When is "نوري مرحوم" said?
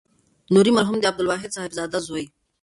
0.53-0.97